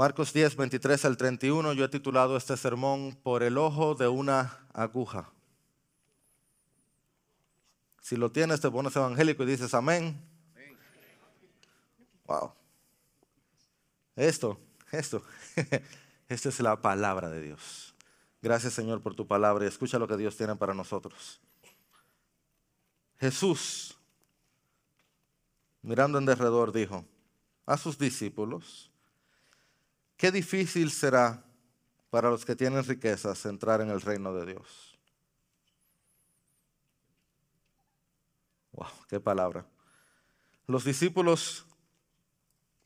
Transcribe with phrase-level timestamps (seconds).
[0.00, 4.66] Marcos 10, 23 al 31, yo he titulado este sermón Por el ojo de una
[4.72, 5.30] aguja.
[8.00, 10.18] Si lo tienes, te pones evangélico y dices amén.
[12.24, 12.54] Wow.
[14.16, 14.58] Esto,
[14.90, 15.22] esto,
[16.30, 17.94] esta es la palabra de Dios.
[18.40, 21.42] Gracias Señor por tu palabra y escucha lo que Dios tiene para nosotros.
[23.18, 23.98] Jesús,
[25.82, 27.04] mirando en derredor, dijo
[27.66, 28.89] a sus discípulos,
[30.20, 31.42] qué difícil será
[32.10, 34.98] para los que tienen riquezas entrar en el reino de Dios.
[38.72, 39.64] Wow, qué palabra.
[40.66, 41.64] Los discípulos,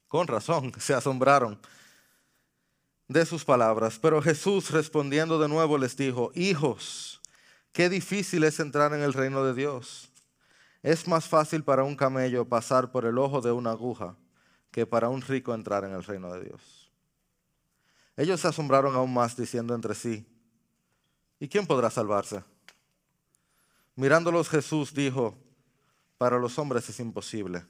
[0.07, 1.59] con razón, se asombraron
[3.09, 7.21] de sus palabras, pero Jesús respondiendo de nuevo les dijo, hijos,
[7.73, 10.09] qué difícil es entrar en el reino de Dios.
[10.85, 14.17] Es más fácil para un camello pasar por el ojo de una aguja
[14.71, 16.84] que para un rico entrar en el reino de Dios.
[18.17, 20.25] Ellos se asombraron aún más diciendo entre sí,
[21.41, 22.45] ¿y quién podrá salvarse?
[23.97, 25.37] Mirándolos Jesús dijo,
[26.17, 27.65] para los hombres es imposible,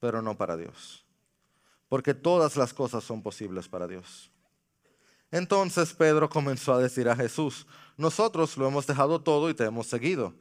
[0.00, 1.04] pero no para Dios,
[1.88, 4.30] porque todas las cosas son posibles para Dios.
[5.30, 9.86] Entonces Pedro comenzó a decir a Jesús, nosotros lo hemos dejado todo y te hemos
[9.86, 10.34] seguido.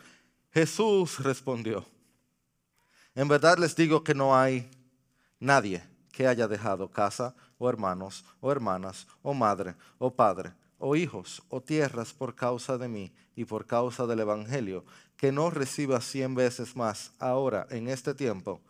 [0.52, 1.86] Jesús respondió,
[3.14, 4.70] en verdad les digo que no hay
[5.40, 11.44] nadie que haya dejado casa o hermanos o hermanas o madre o padre o hijos
[11.50, 14.84] o tierras por causa de mí y por causa del Evangelio,
[15.16, 18.62] que no reciba cien veces más ahora en este tiempo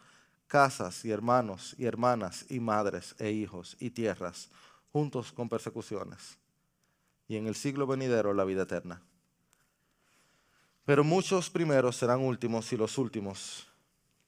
[0.52, 4.50] casas y hermanos y hermanas y madres e hijos y tierras,
[4.92, 6.38] juntos con persecuciones,
[7.30, 9.02] y en el siglo venidero la vida eterna.
[10.84, 13.66] Pero muchos primeros serán últimos y los últimos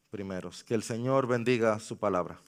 [0.09, 0.63] primeros.
[0.63, 2.39] Que el Señor bendiga su palabra.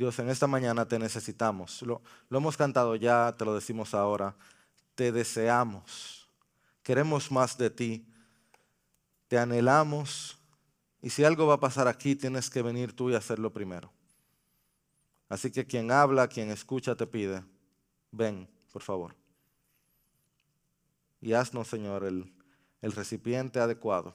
[0.00, 1.82] Dios, en esta mañana te necesitamos.
[1.82, 4.34] Lo, hemos cantado ya, te lo decimos ahora.
[4.94, 6.28] Te deseamos.
[6.82, 8.06] Queremos más de ti.
[9.28, 10.38] Te anhelamos.
[11.02, 13.92] Y si algo va a pasar aquí, tienes que venir tú y hacerlo primero.
[15.28, 17.44] Así que quien habla, quien escucha, te pide,
[18.10, 19.14] ven, por favor
[21.20, 24.14] y haznos, Señor, el recipiente adecuado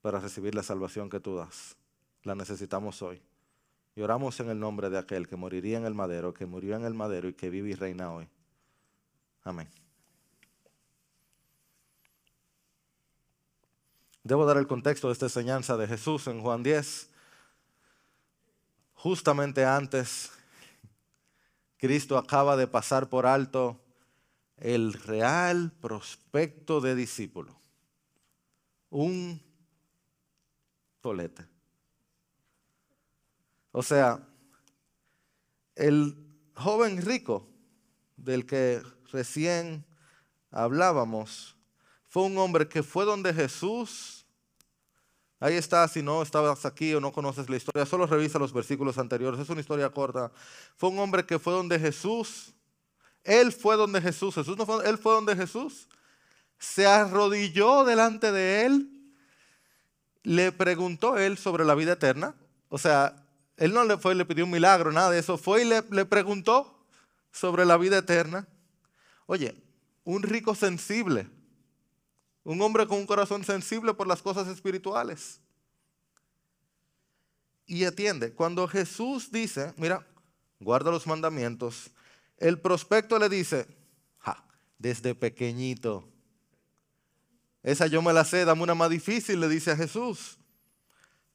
[0.00, 1.76] para recibir la salvación que tú das.
[2.22, 3.20] La necesitamos hoy.
[3.98, 6.84] Y oramos en el nombre de aquel que moriría en el madero, que murió en
[6.84, 8.28] el madero y que vive y reina hoy.
[9.42, 9.68] Amén.
[14.22, 17.10] Debo dar el contexto de esta enseñanza de Jesús en Juan 10.
[18.94, 20.30] Justamente antes,
[21.76, 23.80] Cristo acaba de pasar por alto
[24.58, 27.58] el real prospecto de discípulo.
[28.90, 29.42] Un
[31.00, 31.57] tolete.
[33.72, 34.26] O sea,
[35.74, 36.16] el
[36.54, 37.46] joven rico
[38.16, 39.84] del que recién
[40.50, 41.56] hablábamos
[42.08, 44.26] fue un hombre que fue donde Jesús.
[45.40, 48.98] Ahí está, si no estabas aquí o no conoces la historia, solo revisa los versículos
[48.98, 50.32] anteriores, es una historia corta.
[50.76, 52.54] Fue un hombre que fue donde Jesús
[53.28, 55.86] él fue donde Jesús, Jesús no fue, él fue donde Jesús,
[56.58, 58.90] se arrodilló delante de él,
[60.22, 62.34] le preguntó él sobre la vida eterna.
[62.70, 63.27] O sea,
[63.58, 65.82] él no le fue y le pidió un milagro, nada de eso, fue y le,
[66.06, 66.86] preguntó
[67.32, 68.46] sobre la vida eterna.
[69.26, 69.60] Oye,
[70.04, 71.28] un rico sensible,
[72.44, 75.40] un hombre con un corazón sensible por las cosas espirituales.
[77.66, 80.06] Y atiende, cuando Jesús dice, mira,
[80.60, 81.90] guarda los mandamientos,
[82.38, 83.66] el prospecto le dice,
[84.18, 84.46] ja,
[84.78, 86.08] desde pequeñito.
[87.64, 90.38] Esa yo me la sé, dame una más difícil, le dice a Jesús.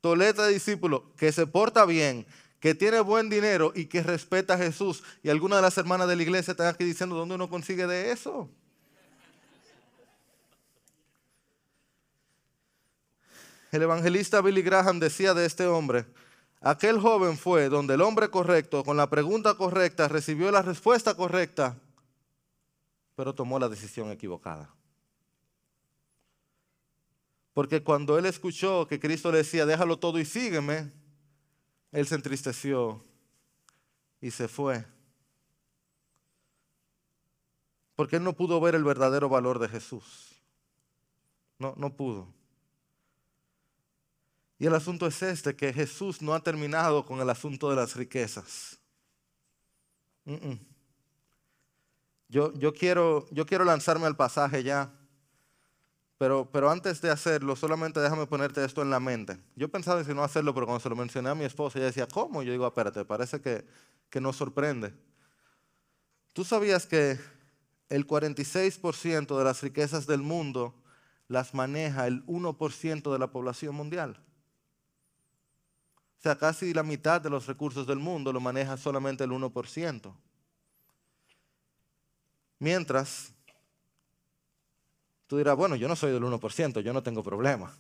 [0.04, 2.26] Toleta discípulo que se porta bien,
[2.60, 5.02] que tiene buen dinero y que respeta a Jesús.
[5.24, 8.12] Y algunas de las hermanas de la iglesia están aquí diciendo, ¿dónde uno consigue de
[8.12, 8.50] eso?
[13.72, 16.06] El evangelista Billy Graham decía de este hombre,
[16.60, 21.78] Aquel joven fue donde el hombre correcto, con la pregunta correcta, recibió la respuesta correcta,
[23.16, 24.70] pero tomó la decisión equivocada.
[27.54, 30.92] Porque cuando él escuchó que Cristo le decía, déjalo todo y sígueme,
[31.92, 33.06] él se entristeció
[34.20, 34.86] y se fue.
[37.96, 40.42] Porque él no pudo ver el verdadero valor de Jesús.
[41.60, 42.34] No, no pudo.
[44.58, 47.96] Y el asunto es este, que Jesús no ha terminado con el asunto de las
[47.96, 48.80] riquezas.
[52.30, 54.92] Yo, yo, quiero, yo quiero lanzarme al pasaje ya,
[56.24, 59.38] Pero, pero antes de hacerlo, solamente déjame ponerte esto en la mente.
[59.58, 62.08] Yo pensaba en no hacerlo, pero cuando se lo mencioné a mi esposa, ella decía,
[62.08, 62.42] ¿cómo?
[62.44, 63.68] Yo digo, espérate, parece que,
[64.10, 64.94] que nos sorprende.
[66.32, 67.20] ¿Tú sabías que
[67.90, 70.74] el 46% de las riquezas del mundo
[71.28, 74.18] las maneja el 1% de la población mundial?
[76.20, 80.16] O sea, casi la mitad de los recursos del mundo lo maneja solamente el 1%.
[82.60, 83.34] Mientras,
[85.34, 87.76] tú dirás, bueno, yo no soy del 1%, yo no tengo problema.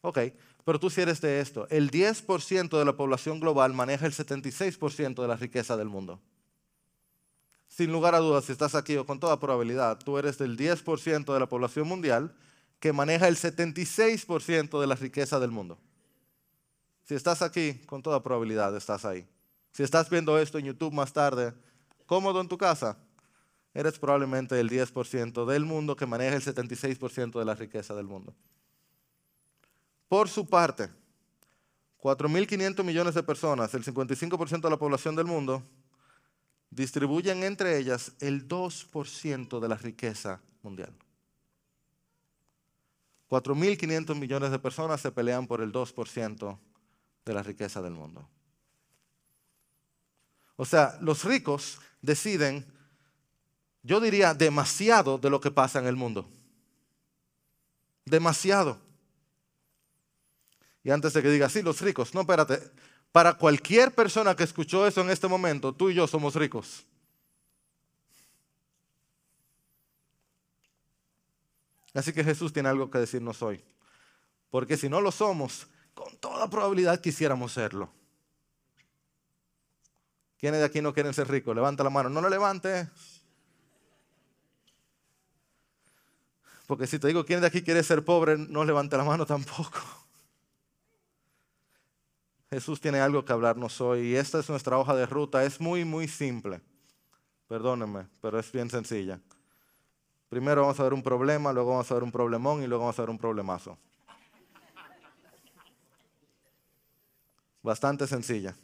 [0.00, 0.18] Ok,
[0.64, 5.22] pero tú si eres de esto, el 10% de la población global maneja el 76%
[5.22, 6.20] de la riqueza del mundo.
[7.68, 11.32] Sin lugar a dudas, si estás aquí o con toda probabilidad, tú eres del 10%
[11.32, 12.34] de la población mundial
[12.80, 15.78] que maneja el 76% de la riqueza del mundo.
[17.04, 19.28] Si estás aquí, con toda probabilidad estás ahí.
[19.70, 21.54] Si estás viendo esto en YouTube más tarde,
[22.06, 22.98] cómodo en tu casa,
[23.78, 28.34] eres probablemente el 10% del mundo que maneja el 76% de la riqueza del mundo.
[30.08, 30.90] Por su parte,
[32.00, 35.62] 4.500 millones de personas, el 55% de la población del mundo,
[36.70, 40.92] distribuyen entre ellas el 2% de la riqueza mundial.
[43.30, 46.58] 4.500 millones de personas se pelean por el 2%
[47.24, 48.28] de la riqueza del mundo.
[50.56, 52.66] O sea, los ricos deciden,
[53.82, 56.28] yo diría, demasiado de lo que pasa en el mundo.
[58.04, 58.78] Demasiado.
[60.82, 62.60] Y antes de que diga, sí, los ricos, no, espérate,
[63.12, 66.86] para cualquier persona que escuchó eso en este momento, tú y yo somos ricos.
[71.94, 73.64] Así que Jesús tiene algo que decirnos hoy.
[74.50, 77.90] Porque si no lo somos, con toda probabilidad quisiéramos serlo.
[80.38, 81.54] ¿Quiénes de aquí no quieren ser ricos?
[81.54, 82.08] Levanta la mano.
[82.08, 82.88] No lo levante.
[86.68, 89.78] Porque si te digo quién de aquí quiere ser pobre, no levante la mano tampoco.
[92.50, 95.42] Jesús tiene algo que hablarnos hoy y esta es nuestra hoja de ruta.
[95.44, 96.60] Es muy, muy simple.
[97.48, 99.18] Perdónenme, pero es bien sencilla.
[100.28, 102.98] Primero vamos a ver un problema, luego vamos a ver un problemón y luego vamos
[102.98, 103.78] a ver un problemazo.
[107.62, 108.54] Bastante sencilla.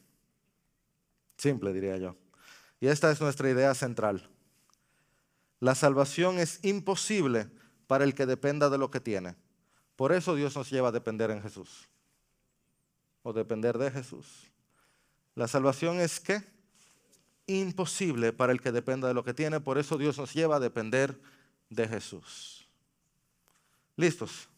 [1.39, 2.17] Simple, diría yo.
[2.81, 4.29] Y esta es nuestra idea central.
[5.59, 7.49] La salvación es imposible
[7.87, 9.35] para el que dependa de lo que tiene.
[9.97, 11.89] Por eso Dios nos lleva a depender en Jesús.
[13.23, 14.51] O depender de Jesús.
[15.35, 16.43] La salvación es qué?
[17.47, 19.61] Imposible para el que dependa de lo que tiene.
[19.61, 21.19] Por eso Dios nos lleva a depender
[21.71, 22.67] de Jesús.
[23.97, 24.49] ¿Listos?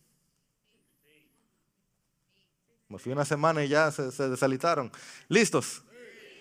[2.89, 4.93] Me fui una semana y ya se, se desalitaron.
[5.29, 5.83] ¿Listos?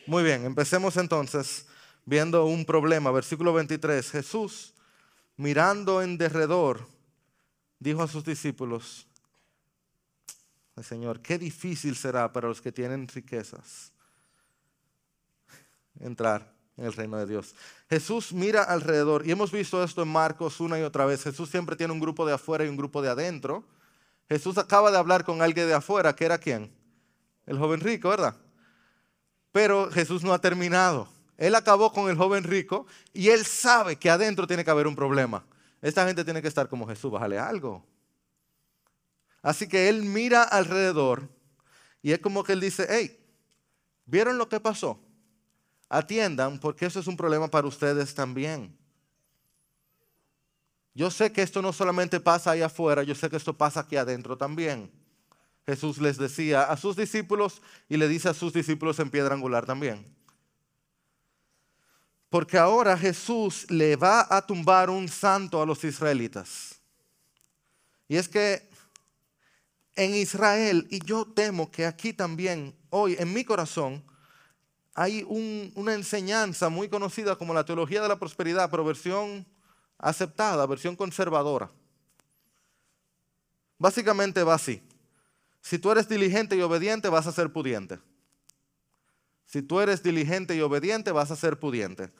[0.05, 1.65] Muy bien, empecemos entonces
[2.05, 3.11] viendo un problema.
[3.11, 4.11] Versículo 23.
[4.11, 4.74] Jesús,
[5.37, 6.87] mirando en derredor,
[7.79, 9.07] dijo a sus discípulos,
[10.83, 13.93] Señor, qué difícil será para los que tienen riquezas
[15.99, 17.55] entrar en el reino de Dios.
[17.89, 21.23] Jesús mira alrededor, y hemos visto esto en Marcos una y otra vez.
[21.23, 23.63] Jesús siempre tiene un grupo de afuera y un grupo de adentro.
[24.27, 26.71] Jesús acaba de hablar con alguien de afuera, que era quién?
[27.45, 28.35] El joven rico, ¿verdad?
[29.51, 31.07] Pero Jesús no ha terminado.
[31.37, 34.95] Él acabó con el joven rico y él sabe que adentro tiene que haber un
[34.95, 35.45] problema.
[35.81, 37.85] Esta gente tiene que estar como Jesús, bájale algo.
[39.41, 41.29] Así que él mira alrededor
[42.01, 43.19] y es como que él dice, hey,
[44.05, 44.99] ¿vieron lo que pasó?
[45.89, 48.75] Atiendan porque eso es un problema para ustedes también.
[50.95, 53.97] Yo sé que esto no solamente pasa ahí afuera, yo sé que esto pasa aquí
[53.97, 54.89] adentro también.
[55.65, 59.65] Jesús les decía a sus discípulos y le dice a sus discípulos en piedra angular
[59.65, 60.05] también.
[62.35, 66.81] Porque ahora Jesús le va a tumbar un santo a los israelitas.
[68.09, 68.69] Y es que
[69.95, 74.03] en Israel, y yo temo que aquí también, hoy en mi corazón,
[74.93, 79.47] hay una enseñanza muy conocida como la teología de la prosperidad, pero versión
[79.97, 81.71] aceptada, versión conservadora.
[83.77, 84.83] Básicamente va así.
[85.61, 87.97] Si tú eres diligente y obediente, vas a ser pudiente.
[89.45, 92.11] Si tú eres diligente y obediente, vas a ser pudiente.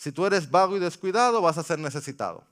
[0.00, 2.42] Si tú eres vago y descuidado, vas a ser necesitado.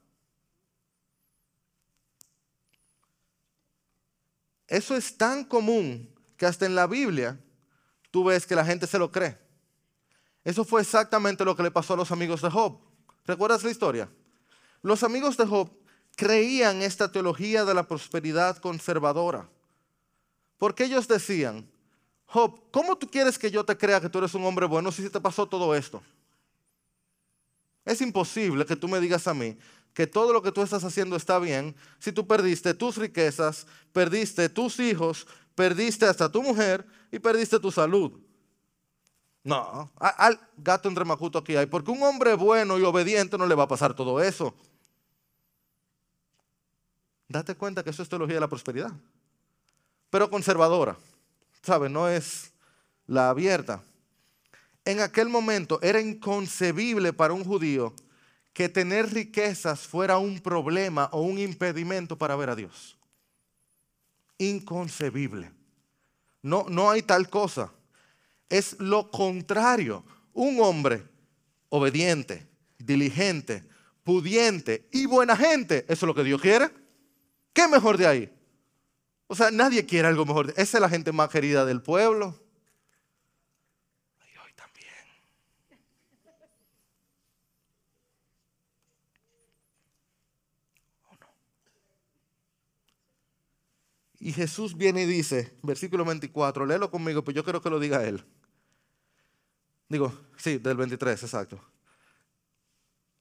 [4.67, 7.41] Eso es tan común que hasta en la Biblia
[8.11, 9.39] tú ves que la gente se lo cree.
[10.45, 12.81] Eso fue exactamente lo que le pasó a los amigos de Job.
[13.25, 14.11] ¿Recuerdas la historia?
[14.83, 15.71] Los amigos de Job
[16.17, 19.49] creían esta teología de la prosperidad conservadora.
[20.59, 21.67] Porque ellos decían,
[22.27, 25.09] Job, ¿cómo tú quieres que yo te crea que tú eres un hombre bueno si
[25.09, 26.03] te pasó todo esto?
[27.89, 29.57] Es imposible que tú me digas a mí
[29.95, 34.51] que todo lo que tú estás haciendo está bien si tú perdiste tus riquezas, perdiste
[34.51, 38.21] tus hijos, perdiste hasta tu mujer y perdiste tu salud.
[39.43, 43.55] No, al gato entre macuto aquí hay, porque un hombre bueno y obediente no le
[43.55, 44.55] va a pasar todo eso.
[47.27, 48.93] Date cuenta que eso es teología de la prosperidad,
[50.11, 50.99] pero conservadora,
[51.63, 51.91] ¿sabes?
[51.91, 52.53] No es
[53.07, 53.83] la abierta.
[54.89, 57.93] En aquel momento era inconcebible para un judío
[58.55, 62.97] que tener riquezas fuera un problema o un impedimento para ver a Dios.
[64.39, 65.53] Inconcebible.
[66.41, 67.71] No, no hay tal cosa.
[68.49, 70.07] Es lo contrario.
[70.33, 71.05] Un hombre
[71.69, 73.69] obediente, diligente,
[74.05, 76.71] pudiente y buena gente, eso es lo que Dios quiere.
[77.53, 78.33] ¿Qué mejor de ahí?
[79.27, 80.55] O sea, nadie quiere algo mejor.
[80.57, 82.48] Esa es la gente más querida del pueblo.
[94.29, 98.05] Y Jesús viene y dice, versículo 24, léelo conmigo, pues yo quiero que lo diga
[98.05, 98.23] él.
[99.89, 101.59] Digo, sí, del 23, exacto.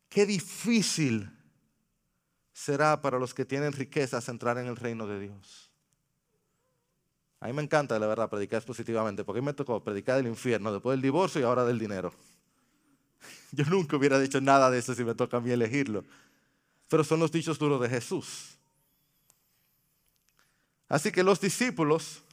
[0.09, 1.31] Qué difícil
[2.51, 5.71] será para los que tienen riquezas entrar en el reino de Dios.
[7.39, 10.27] A mí me encanta, la verdad, predicar positivamente, porque a mí me tocó predicar del
[10.27, 12.13] infierno, después del divorcio y ahora del dinero.
[13.53, 16.03] Yo nunca hubiera dicho nada de eso si me toca a mí elegirlo.
[16.89, 18.56] Pero son los dichos duros de Jesús.
[20.87, 22.23] Así que los discípulos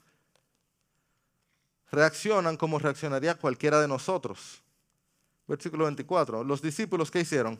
[1.90, 4.62] reaccionan como reaccionaría cualquiera de nosotros.
[5.46, 6.44] Versículo 24.
[6.44, 7.58] Los discípulos, ¿qué hicieron?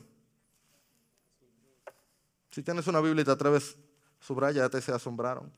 [2.51, 3.77] Si tienes una Biblia y te atreves,
[4.19, 5.51] subrayate, se asombraron.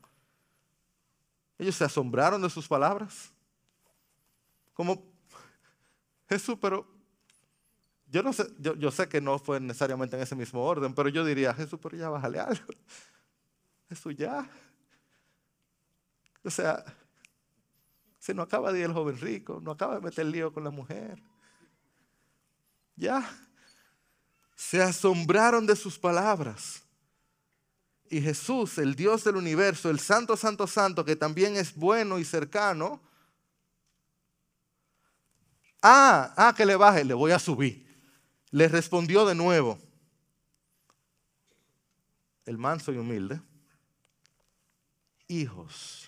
[1.58, 3.32] Ellos se asombraron de sus palabras.
[4.74, 5.04] Como,
[6.28, 6.86] Jesús, pero
[8.10, 11.08] yo no sé, yo, yo, sé que no fue necesariamente en ese mismo orden, pero
[11.08, 12.64] yo diría, Jesús, pero ya bájale algo.
[13.88, 14.48] Jesús, ya.
[16.48, 16.82] O sea,
[18.18, 20.70] se no acaba de ir el joven rico, no acaba de meter lío con la
[20.70, 21.22] mujer.
[22.96, 23.30] Ya.
[24.56, 26.82] Se asombraron de sus palabras.
[28.08, 32.24] Y Jesús, el Dios del universo, el Santo, Santo, Santo, que también es bueno y
[32.24, 32.98] cercano,
[35.82, 37.86] ah, ah, que le baje, le voy a subir.
[38.52, 39.78] Le respondió de nuevo,
[42.46, 43.38] el manso y humilde,
[45.26, 46.07] hijos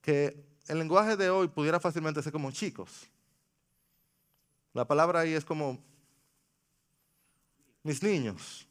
[0.00, 3.08] que el lenguaje de hoy pudiera fácilmente ser como chicos.
[4.72, 5.82] La palabra ahí es como
[7.82, 8.66] mis niños,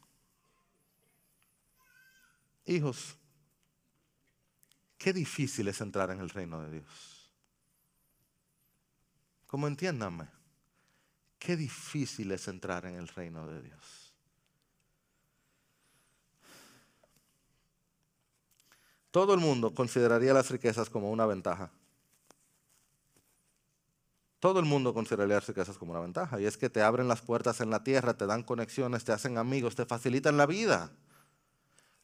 [2.64, 3.16] hijos.
[4.96, 7.32] Qué difícil es entrar en el reino de Dios.
[9.46, 10.28] Como entiéndanme,
[11.38, 13.99] qué difícil es entrar en el reino de Dios.
[19.10, 21.70] Todo el mundo consideraría las riquezas como una ventaja.
[24.38, 26.40] Todo el mundo consideraría las riquezas como una ventaja.
[26.40, 29.36] Y es que te abren las puertas en la tierra, te dan conexiones, te hacen
[29.36, 30.90] amigos, te facilitan la vida.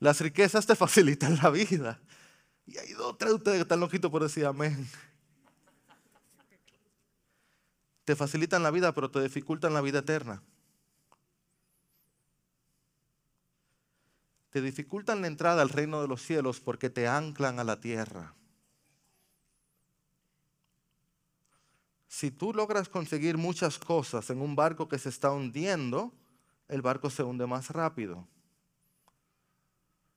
[0.01, 2.01] Las riquezas te facilitan la vida.
[2.67, 4.89] Y hay dos tres de ustedes que están loquitos por decir amén.
[8.05, 10.43] Te facilitan la vida, pero te dificultan la vida eterna.
[14.57, 18.35] Te dificultan la entrada al reino de los cielos porque te anclan a la tierra.
[22.09, 26.11] Si tú logras conseguir muchas cosas en un barco que se está hundiendo,
[26.69, 28.27] el barco se hunde más rápido.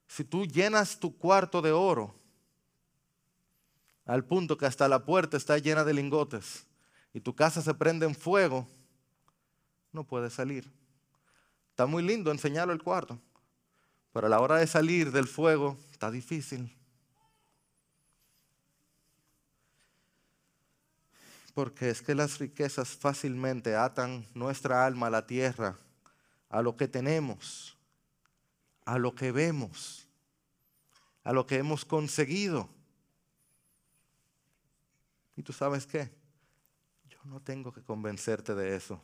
[0.08, 2.16] Si tú llenas tu cuarto de oro
[4.06, 6.66] al punto que hasta la puerta está llena de lingotes
[7.14, 8.66] y tu casa se prende en fuego,
[9.92, 10.72] no puedes salir.
[11.72, 13.20] Está muy lindo enseñarlo el cuarto.
[14.12, 16.76] Pero a la hora de salir del fuego está difícil.
[21.54, 25.78] Porque es que las riquezas fácilmente atan nuestra alma a la tierra,
[26.50, 27.78] a lo que tenemos,
[28.86, 30.08] a lo que vemos,
[31.24, 32.70] a lo que hemos conseguido.
[35.36, 36.10] ¿Y tú sabes qué?
[37.10, 39.02] Yo no tengo que convencerte de eso.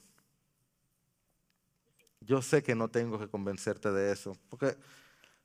[2.25, 4.37] Yo sé que no tengo que convencerte de eso.
[4.49, 4.75] Porque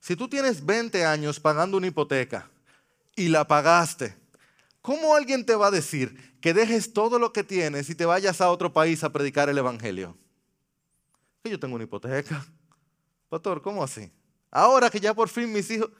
[0.00, 2.48] si tú tienes 20 años pagando una hipoteca
[3.14, 4.16] y la pagaste,
[4.80, 8.40] ¿cómo alguien te va a decir que dejes todo lo que tienes y te vayas
[8.40, 10.16] a otro país a predicar el Evangelio?
[11.42, 12.44] Que yo tengo una hipoteca.
[13.28, 14.10] Pastor, ¿cómo así?
[14.50, 15.90] Ahora que ya por fin mis hijos,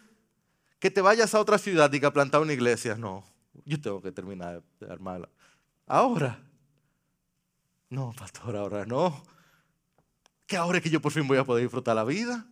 [0.78, 2.96] que te vayas a otra ciudad y que plantar una iglesia.
[2.96, 3.22] No,
[3.64, 5.28] yo tengo que terminar de armarla.
[5.86, 6.42] Ahora.
[7.90, 9.22] No, pastor, ahora no.
[10.50, 12.44] Que ahora es que yo por fin voy a poder disfrutar la vida.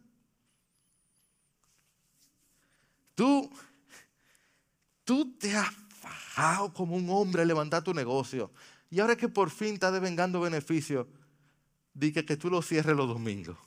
[3.16, 3.50] Tú,
[5.02, 8.52] tú te has fajado como un hombre a levantar tu negocio.
[8.88, 11.08] Y ahora que por fin estás devengando beneficios,
[11.92, 13.58] di que, que tú lo cierres los domingos.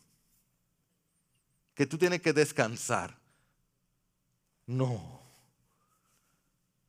[1.76, 3.20] Que tú tienes que descansar.
[4.66, 5.20] No.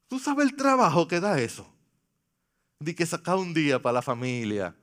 [0.06, 1.66] ¿Tú sabes el trabajo que da eso?
[2.78, 4.76] Di que sacar un día para la familia.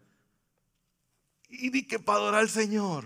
[1.49, 3.05] Y di que para adorar al Señor.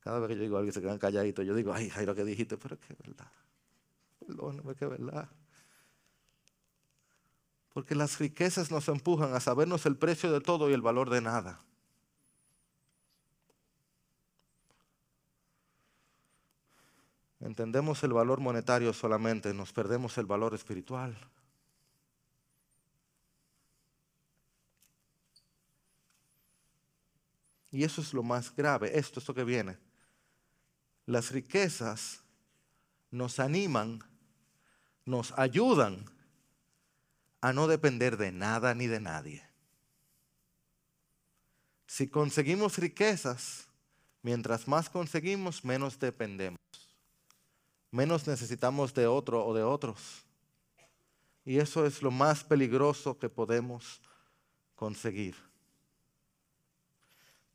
[0.00, 2.24] Cada vez que yo digo a alguien se quedan calladitos, yo digo, ay, Jairo, que
[2.24, 3.30] dijiste, pero que verdad.
[4.20, 5.28] Perdóname, que es verdad.
[7.72, 11.20] Porque las riquezas nos empujan a sabernos el precio de todo y el valor de
[11.20, 11.62] nada.
[17.40, 21.16] Entendemos el valor monetario solamente, nos perdemos el valor espiritual.
[27.78, 29.78] Y eso es lo más grave, esto, esto que viene.
[31.06, 32.24] Las riquezas
[33.12, 34.02] nos animan,
[35.04, 36.04] nos ayudan
[37.40, 39.48] a no depender de nada ni de nadie.
[41.86, 43.68] Si conseguimos riquezas,
[44.22, 46.58] mientras más conseguimos, menos dependemos.
[47.92, 50.24] Menos necesitamos de otro o de otros.
[51.44, 54.02] Y eso es lo más peligroso que podemos
[54.74, 55.47] conseguir.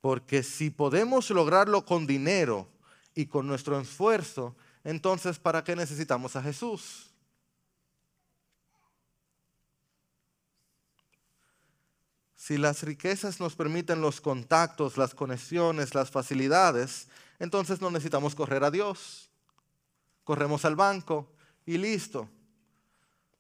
[0.04, 2.68] Porque si podemos lograrlo con dinero
[3.16, 7.10] y con nuestro esfuerzo, entonces ¿para qué necesitamos a Jesús?
[12.36, 17.08] Si las riquezas nos permiten los contactos, las conexiones, las facilidades,
[17.40, 19.32] entonces no necesitamos correr a Dios.
[20.26, 21.32] Corremos al banco
[21.66, 22.30] y listo.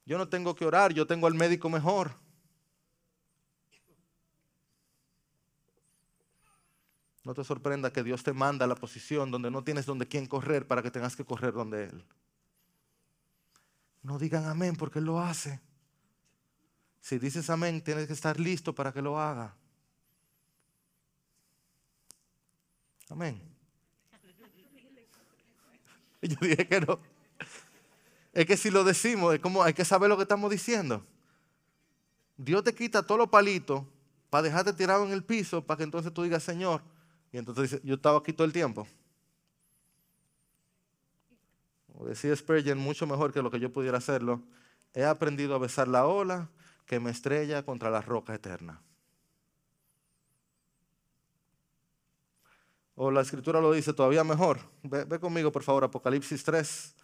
[0.05, 2.22] Yo no tengo que orar, yo tengo al médico mejor.
[7.23, 10.25] No te sorprenda que Dios te manda a la posición donde no tienes donde quién
[10.27, 12.05] correr para que tengas que correr donde Él.
[14.01, 15.61] No digan amén porque Él lo hace.
[16.99, 19.55] Si dices amén, tienes que estar listo para que lo haga.
[23.09, 23.41] Amén.
[26.21, 26.99] Yo dije que no.
[28.33, 31.05] Es que si lo decimos, es como hay que saber lo que estamos diciendo.
[32.35, 33.85] Dios te quita todos los palitos
[34.29, 36.81] para dejarte tirado en el piso para que entonces tú digas, Señor.
[37.33, 38.87] Y entonces dice, yo estaba aquí todo el tiempo.
[41.95, 44.41] O decía Spurgeon, mucho mejor que lo que yo pudiera hacerlo.
[44.93, 46.49] He aprendido a besar la ola
[46.85, 48.79] que me estrella contra la roca eterna.
[52.95, 54.59] O la escritura lo dice todavía mejor.
[54.83, 56.95] Ve, conmigo, por favor, Apocalipsis 3,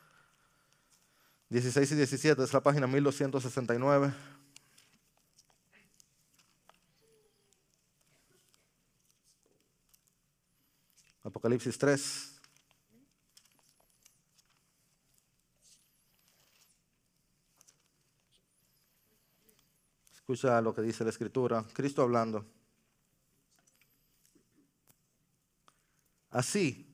[1.50, 4.14] 16 y 17, es la página 1269.
[11.30, 12.40] Apocalipsis 3,
[20.14, 22.46] Escucha lo que dice la escritura, Cristo hablando.
[26.30, 26.88] Así,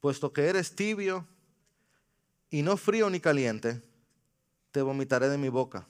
[0.00, 1.26] puesto que eres tibio
[2.48, 3.82] y no frío ni caliente,
[4.70, 5.86] te vomitaré de mi boca.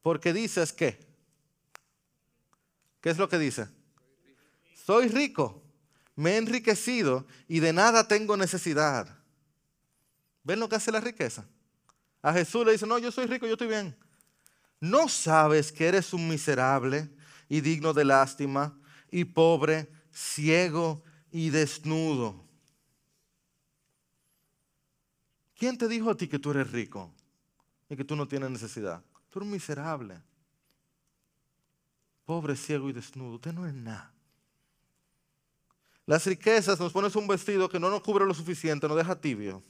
[0.00, 0.98] Porque dices que,
[3.02, 3.68] ¿qué es lo que dice?
[4.74, 5.65] Soy rico,
[6.16, 9.16] me he enriquecido y de nada tengo necesidad.
[10.42, 11.46] ¿Ven lo que hace la riqueza?
[12.22, 13.94] A Jesús le dice, no, yo soy rico, yo estoy bien.
[14.80, 17.10] ¿No sabes que eres un miserable
[17.48, 18.76] y digno de lástima
[19.10, 22.44] y pobre, ciego y desnudo?
[25.54, 27.12] ¿Quién te dijo a ti que tú eres rico
[27.88, 29.02] y que tú no tienes necesidad?
[29.30, 30.20] Tú eres miserable,
[32.24, 33.36] pobre, ciego y desnudo.
[33.36, 34.15] Usted no es nada.
[36.06, 39.62] Las riquezas nos pones un vestido que no nos cubre lo suficiente, nos deja tibio.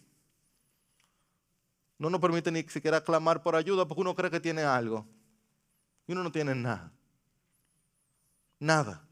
[1.99, 5.07] No nos permite ni siquiera clamar por ayuda porque uno cree que tiene algo.
[6.07, 6.93] Y uno no tiene nada.
[8.59, 9.03] Nada.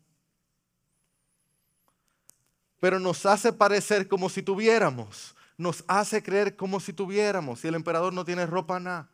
[2.78, 5.34] Pero nos hace parecer como si tuviéramos.
[5.56, 7.64] Nos hace creer como si tuviéramos.
[7.64, 9.08] Y el emperador no tiene ropa nada.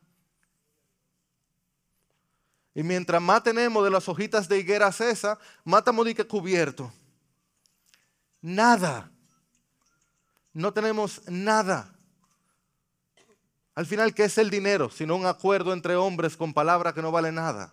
[2.74, 6.92] Y mientras más tenemos de las hojitas de higuera cesa, más estamos de que cubierto.
[8.42, 9.10] Nada.
[10.52, 11.96] No tenemos nada.
[13.74, 14.90] Al final, ¿qué es el dinero?
[14.90, 17.72] Sino un acuerdo entre hombres con palabra que no vale nada.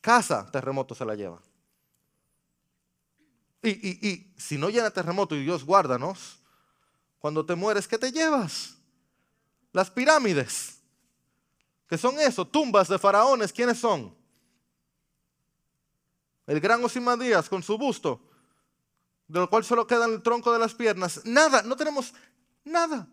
[0.00, 1.40] Casa, terremoto se la lleva.
[3.62, 6.38] Y, y, y si no llena terremoto y Dios guárdanos,
[7.18, 8.76] cuando te mueres, ¿qué te llevas?
[9.72, 10.80] Las pirámides.
[11.88, 12.46] ¿Qué son eso?
[12.46, 13.52] Tumbas de faraones.
[13.52, 14.14] ¿Quiénes son?
[16.46, 18.27] El gran Osimadías con su busto,
[19.28, 21.20] de lo cual solo queda el tronco de las piernas.
[21.24, 22.14] Nada, no tenemos
[22.64, 23.06] nada.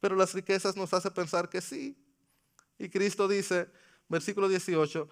[0.00, 1.96] Pero las riquezas nos hacen pensar que sí.
[2.78, 3.68] Y Cristo dice,
[4.08, 5.08] versículo 18,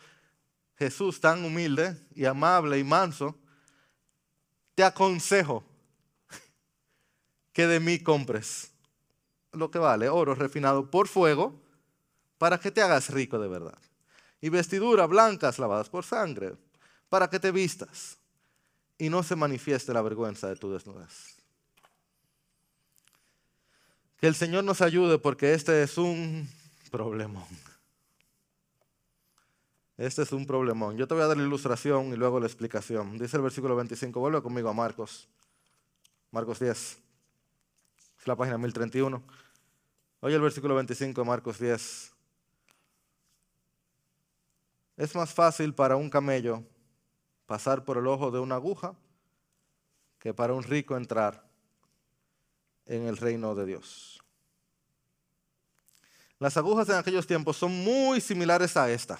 [0.77, 3.38] Jesús tan humilde y amable y manso,
[4.75, 5.65] te aconsejo
[7.53, 8.71] que de mí compres
[9.53, 11.61] lo que vale, oro refinado por fuego,
[12.38, 13.79] para que te hagas rico de verdad.
[14.41, 16.57] Y vestiduras blancas lavadas por sangre,
[17.12, 18.16] para que te vistas
[18.96, 21.37] y no se manifieste la vergüenza de tu desnudez.
[24.16, 26.48] Que el Señor nos ayude porque este es un
[26.90, 27.44] problemón.
[29.98, 30.96] Este es un problemón.
[30.96, 33.18] Yo te voy a dar la ilustración y luego la explicación.
[33.18, 35.29] Dice el versículo 25, vuelve conmigo a Marcos.
[36.31, 36.79] Marcos 10.
[36.79, 39.22] Es la página 1031.
[40.20, 42.11] Oye el versículo 25 de Marcos 10.
[44.96, 46.64] Es más fácil para un camello
[47.46, 48.94] pasar por el ojo de una aguja
[50.18, 51.44] que para un rico entrar
[52.87, 54.22] en el reino de Dios.
[56.38, 59.18] Las agujas en aquellos tiempos son muy similares a esta.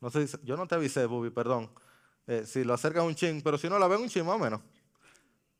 [0.00, 1.70] No sé, yo no te avisé, Bubi, perdón.
[2.26, 4.38] Eh, si lo acerca un chin, pero si no la ven un chin más o
[4.38, 4.60] menos.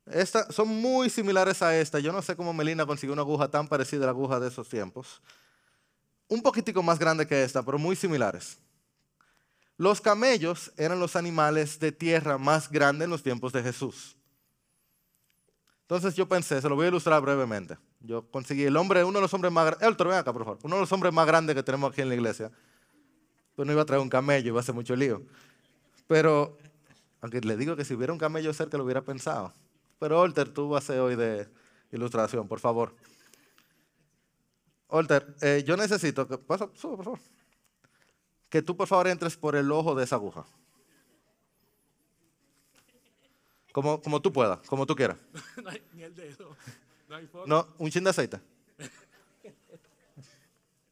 [0.05, 1.99] Esta, son muy similares a esta.
[1.99, 4.69] Yo no sé cómo Melina consiguió una aguja tan parecida a la aguja de esos
[4.69, 5.21] tiempos.
[6.29, 8.57] Un poquitico más grande que esta, pero muy similares.
[9.77, 14.17] Los camellos eran los animales de tierra más grandes en los tiempos de Jesús.
[15.81, 17.77] Entonces yo pensé, se lo voy a ilustrar brevemente.
[17.99, 20.75] Yo conseguí el hombre, uno de los hombres más grandes, ven acá por favor, uno
[20.75, 22.51] de los hombres más grandes que tenemos aquí en la iglesia.
[23.55, 25.21] Pues no iba a traer un camello, iba a hacer mucho lío.
[26.07, 26.57] Pero,
[27.21, 29.53] aunque le digo que si hubiera un camello cerca lo hubiera pensado.
[29.99, 31.47] Pero Olter, tú vas a ser hoy de
[31.91, 32.95] ilustración, por favor.
[34.87, 37.19] Olter, eh, yo necesito que, pasa, por favor,
[38.49, 40.45] que tú por favor entres por el ojo de esa aguja.
[43.71, 45.17] Como, como tú puedas, como tú quieras.
[45.63, 46.55] no hay, ni el dedo.
[47.07, 47.47] No, hay forma.
[47.47, 48.39] no, un chin de aceite.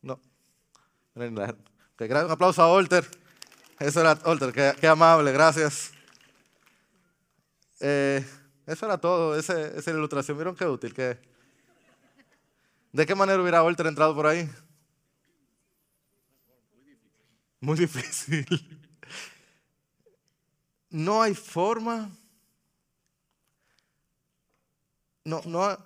[0.01, 0.19] No.
[1.15, 3.05] un aplauso a Olter.
[3.79, 5.91] Eso era Olter, qué, qué amable, gracias.
[7.79, 8.23] Eh,
[8.67, 10.37] eso era todo, esa es la ilustración.
[10.37, 10.93] ¿Vieron qué útil?
[10.93, 11.17] ¿Qué?
[12.91, 14.49] ¿De qué manera hubiera Walter entrado por ahí?
[17.59, 18.45] Muy difícil.
[20.89, 22.09] No hay forma.
[25.23, 25.77] No, no,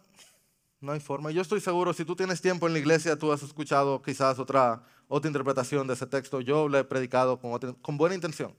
[0.81, 1.31] no hay forma.
[1.31, 4.83] Yo estoy seguro, si tú tienes tiempo en la iglesia, tú has escuchado quizás otra,
[5.07, 6.41] otra interpretación de ese texto.
[6.41, 8.55] Yo le he predicado con, buena intención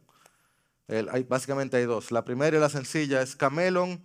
[1.28, 2.10] básicamente hay dos.
[2.10, 4.02] La primera y la sencilla es camelon.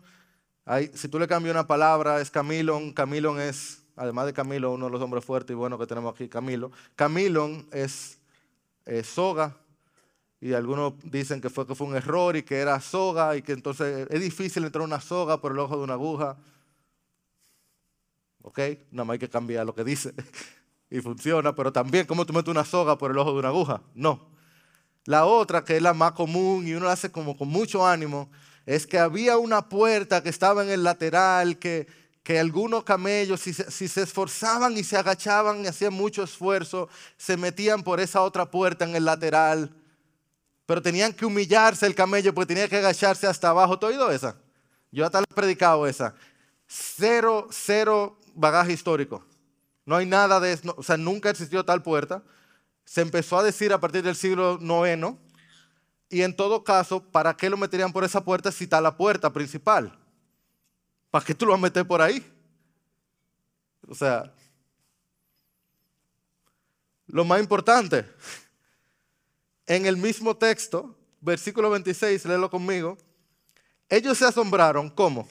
[0.93, 2.93] Si tú le cambias una palabra, es camilon.
[2.93, 6.27] Camilon es, además de Camilo, uno de los hombres fuertes y buenos que tenemos aquí,
[6.27, 6.71] Camilo.
[6.95, 8.19] Camilon es
[9.03, 9.57] soga.
[10.39, 13.53] Y algunos dicen que fue, que fue un error y que era soga y que
[13.53, 16.37] entonces es difícil entrar una soga por el ojo de una aguja.
[18.41, 18.59] ¿Ok?
[18.91, 20.13] Nada más hay que cambiar lo que dice
[20.89, 23.81] y funciona, pero también, ¿cómo tú metes una soga por el ojo de una aguja?
[23.95, 24.29] No.
[25.05, 28.29] La otra, que es la más común y uno la hace como con mucho ánimo,
[28.65, 31.87] es que había una puerta que estaba en el lateral, que,
[32.25, 37.37] que algunos camellos, si, si, se esforzaban y se agachaban y hacían mucho esfuerzo, se
[37.37, 39.73] metían por esa otra puerta en el lateral.
[40.65, 43.79] Pero tenían que humillarse el camello porque tenía que agacharse hasta abajo.
[43.79, 44.35] ¿Tú oído esa?
[44.91, 46.13] Yo hasta le he predicado esa.
[46.67, 49.23] Cero, cero bagaje histórico.
[49.85, 50.73] No hay nada de eso.
[50.75, 52.21] O sea, nunca existió tal puerta
[52.85, 55.17] se empezó a decir a partir del siglo IX,
[56.07, 59.33] y en todo caso, ¿para qué lo meterían por esa puerta si está la puerta
[59.33, 59.97] principal?
[61.15, 62.21] ¿Para qué tú lo vas a meter por ahí?
[63.87, 64.33] O sea,
[67.07, 68.05] lo más importante,
[69.65, 72.97] en el mismo texto, versículo 26, léelo conmigo,
[73.87, 75.25] ellos se asombraron, ¿cómo?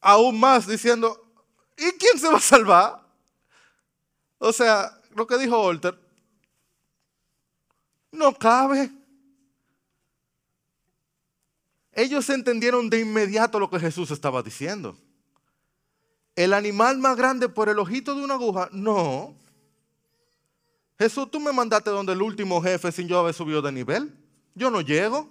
[0.00, 1.22] Aún más diciendo,
[1.76, 3.06] ¿y quién se va a salvar?
[4.38, 5.98] O sea, lo que dijo Walter,
[8.10, 9.01] no cabe.
[11.92, 14.96] Ellos entendieron de inmediato lo que Jesús estaba diciendo.
[16.34, 19.36] El animal más grande por el ojito de una aguja, no.
[20.98, 24.16] Jesús, tú me mandaste donde el último jefe sin yo haber subido de nivel.
[24.54, 25.28] Yo no llego.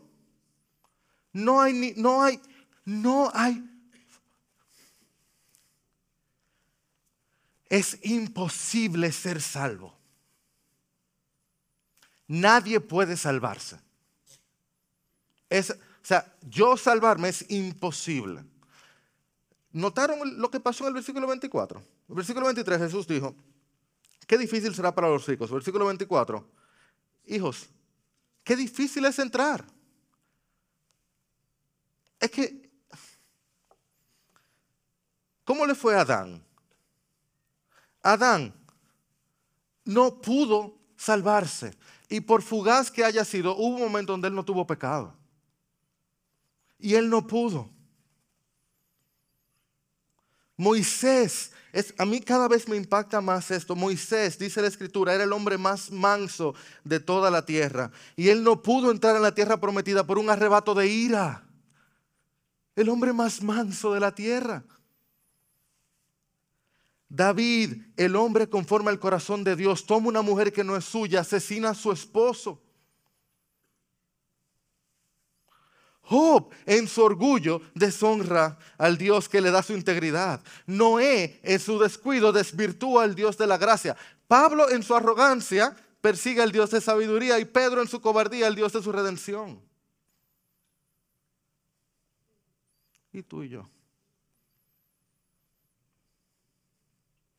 [1.34, 2.40] No hay, ni, no hay,
[2.86, 3.64] no hay
[7.72, 9.98] es imposible ser salvo.
[12.28, 13.80] Nadie puede salvarse.
[15.50, 18.44] Es, o sea, yo salvarme es imposible.
[19.72, 21.82] ¿Notaron lo que pasó en el versículo 24?
[22.10, 23.36] El versículo 23 Jesús dijo,
[24.26, 25.52] qué difícil será para los ricos.
[25.52, 26.46] Versículo 24,
[27.26, 27.70] hijos,
[28.44, 29.64] qué difícil es entrar.
[32.20, 32.70] Es que,
[35.44, 36.44] ¿cómo le fue a Adán?
[38.02, 38.54] Adán
[39.86, 41.78] no pudo salvarse.
[42.10, 45.21] Y por fugaz que haya sido, hubo un momento donde él no tuvo pecado.
[46.82, 47.70] Y él no pudo.
[50.58, 51.52] Moisés,
[51.98, 53.76] a mí cada vez me impacta más esto.
[53.76, 57.92] Moisés, dice la escritura, era el hombre más manso de toda la tierra.
[58.16, 61.48] Y él no pudo entrar en la tierra prometida por un arrebato de ira.
[62.76, 64.64] El hombre más manso de la tierra.
[67.10, 71.22] David, el hombre conforme al corazón de Dios, toma una mujer que no es suya,
[71.22, 72.62] asesina a su esposo.
[76.04, 80.42] Job, en su orgullo, deshonra al Dios que le da su integridad.
[80.66, 83.96] Noé, en su descuido, desvirtúa al Dios de la gracia.
[84.28, 88.56] Pablo, en su arrogancia, persigue al Dios de sabiduría y Pedro, en su cobardía, al
[88.56, 89.62] Dios de su redención.
[93.14, 93.70] Y tú y yo.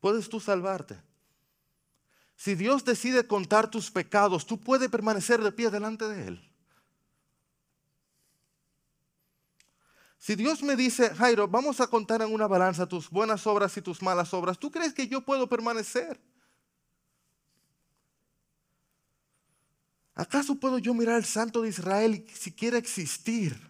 [0.01, 1.01] ¿Puedes tú salvarte?
[2.37, 6.52] Si Dios decide contar tus pecados, tú puedes permanecer de pie delante de Él.
[10.23, 13.83] Si Dios me dice, Jairo, vamos a contar en una balanza tus buenas obras y
[13.83, 16.21] tus malas obras, ¿tú crees que yo puedo permanecer?
[20.15, 23.61] ¿Acaso puedo yo mirar al Santo de Israel si quiere existir?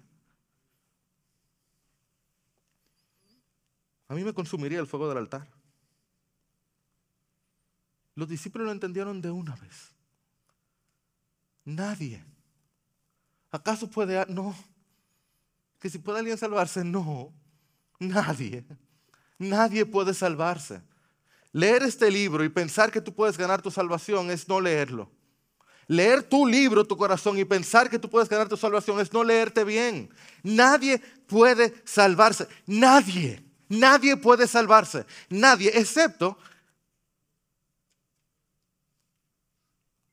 [4.09, 5.49] A mí me consumiría el fuego del altar.
[8.15, 9.91] Los discípulos lo entendieron de una vez.
[11.65, 12.23] Nadie.
[13.51, 14.27] ¿Acaso puede?
[14.27, 14.55] No.
[15.83, 17.35] Que si puede alguien salvarse, no.
[17.99, 18.65] Nadie.
[19.37, 20.81] Nadie puede salvarse.
[21.51, 25.11] Leer este libro y pensar que tú puedes ganar tu salvación es no leerlo.
[25.89, 29.25] Leer tu libro, tu corazón y pensar que tú puedes ganar tu salvación es no
[29.25, 30.09] leerte bien.
[30.45, 32.47] Nadie puede salvarse.
[32.65, 33.45] Nadie.
[33.69, 35.05] Nadie puede salvarse.
[35.29, 36.39] Nadie, excepto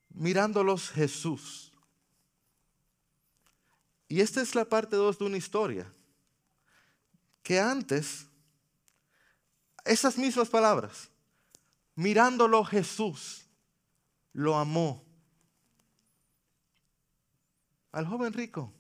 [0.10, 1.69] mirándolos Jesús.
[4.10, 5.94] Y esta es la parte 2 de una historia.
[7.44, 8.26] Que antes,
[9.86, 11.10] esas mismas palabras,
[11.96, 13.46] mirándolo Jesús,
[14.34, 15.06] lo amó.
[17.92, 18.74] Al joven rico,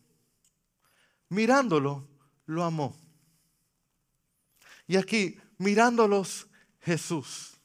[1.29, 2.07] mirándolo,
[2.47, 2.97] lo amó.
[4.87, 6.47] Y aquí, mirándolos
[6.79, 7.58] Jesús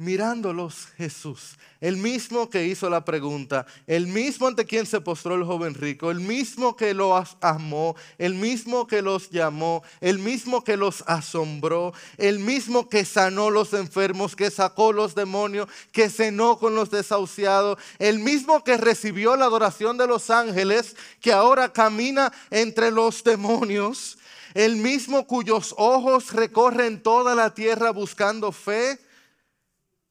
[0.00, 5.44] mirándolos Jesús, el mismo que hizo la pregunta, el mismo ante quien se postró el
[5.44, 10.78] joven rico, el mismo que los amó, el mismo que los llamó, el mismo que
[10.78, 16.74] los asombró, el mismo que sanó los enfermos, que sacó los demonios, que cenó con
[16.74, 22.90] los desahuciados, el mismo que recibió la adoración de los ángeles, que ahora camina entre
[22.90, 24.16] los demonios,
[24.54, 28.98] el mismo cuyos ojos recorren toda la tierra buscando fe,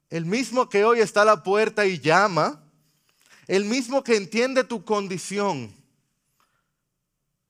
[0.10, 2.64] el mismo que hoy está a la puerta y llama,
[3.48, 5.74] el mismo que entiende tu condición,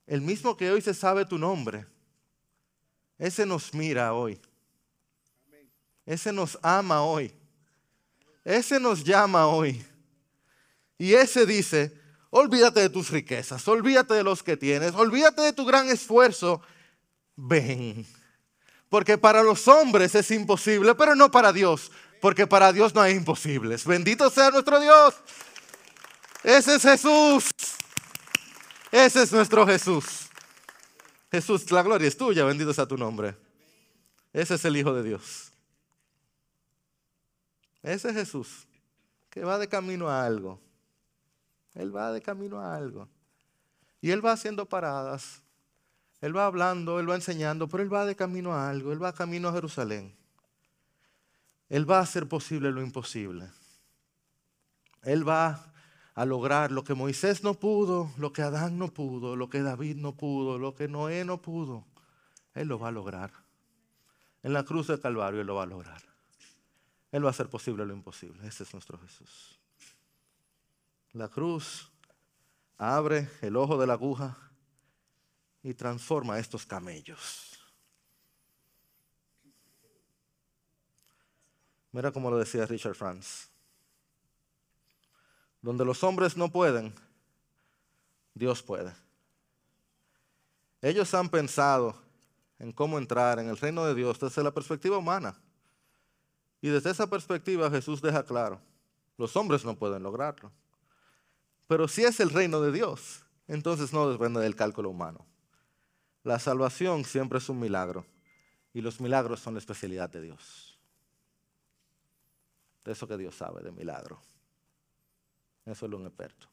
[0.07, 1.85] el mismo que hoy se sabe tu nombre,
[3.17, 4.39] ese nos mira hoy,
[6.05, 7.33] ese nos ama hoy,
[8.43, 9.85] ese nos llama hoy.
[10.97, 11.97] Y ese dice,
[12.29, 16.61] olvídate de tus riquezas, olvídate de los que tienes, olvídate de tu gran esfuerzo,
[17.37, 18.05] ven.
[18.89, 23.13] Porque para los hombres es imposible, pero no para Dios porque para Dios no hay
[23.15, 23.85] imposibles.
[23.85, 25.15] Bendito sea nuestro Dios.
[26.43, 27.49] Ese es Jesús.
[28.91, 30.29] Ese es nuestro Jesús.
[31.31, 33.37] Jesús, la gloria es tuya, bendito sea tu nombre.
[34.33, 35.51] Ese es el Hijo de Dios.
[37.83, 38.67] Ese es Jesús,
[39.29, 40.59] que va de camino a algo.
[41.75, 43.07] Él va de camino a algo.
[44.01, 45.41] Y Él va haciendo paradas.
[46.21, 48.91] Él va hablando, Él va enseñando, pero Él va de camino a algo.
[48.91, 50.18] Él va camino a Jerusalén.
[51.69, 53.49] Él va a hacer posible lo imposible.
[55.03, 55.71] Él va
[56.15, 59.95] a lograr lo que Moisés no pudo, lo que Adán no pudo, lo que David
[59.97, 61.85] no pudo, lo que Noé no pudo.
[62.53, 63.31] Él lo va a lograr.
[64.43, 66.01] En la cruz del Calvario Él lo va a lograr.
[67.11, 68.47] Él va a hacer posible lo imposible.
[68.47, 69.59] Ese es nuestro Jesús.
[71.13, 71.89] La cruz
[72.77, 74.37] abre el ojo de la aguja
[75.63, 77.48] y transforma estos camellos.
[81.91, 83.49] Mira como lo decía Richard Franz.
[85.61, 86.93] Donde los hombres no pueden,
[88.33, 88.93] Dios puede.
[90.81, 91.95] Ellos han pensado
[92.57, 95.37] en cómo entrar en el reino de Dios desde la perspectiva humana.
[96.61, 98.61] Y desde esa perspectiva Jesús deja claro,
[99.17, 100.51] los hombres no pueden lograrlo.
[101.67, 105.25] Pero si es el reino de Dios, entonces no depende del cálculo humano.
[106.23, 108.05] La salvación siempre es un milagro
[108.73, 110.68] y los milagros son la especialidad de Dios.
[112.83, 114.21] De eso que Dios sabe, de milagro.
[115.65, 116.47] Eso es lo un experto.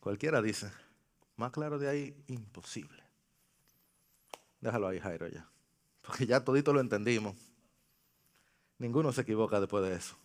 [0.00, 0.72] Cualquiera dice,
[1.36, 3.02] más claro de ahí, imposible.
[4.60, 5.46] Déjalo ahí, Jairo, ya.
[6.00, 7.36] Porque ya todito lo entendimos.
[8.78, 10.16] Ninguno se equivoca después de eso.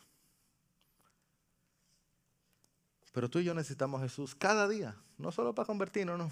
[3.13, 6.31] Pero tú y yo necesitamos a Jesús cada día, no solo para convertirnos, no.